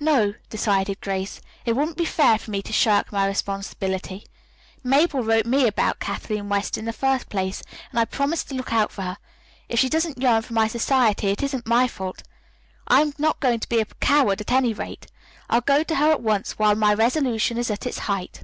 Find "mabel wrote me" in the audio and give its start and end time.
4.82-5.68